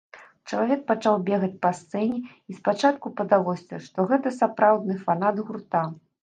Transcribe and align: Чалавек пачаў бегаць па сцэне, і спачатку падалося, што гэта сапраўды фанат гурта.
Чалавек 0.51 0.79
пачаў 0.91 1.17
бегаць 1.27 1.57
па 1.65 1.69
сцэне, 1.79 2.17
і 2.53 2.57
спачатку 2.61 3.11
падалося, 3.21 3.81
што 3.89 4.07
гэта 4.13 4.33
сапраўды 4.41 4.99
фанат 5.05 5.35
гурта. 5.47 5.85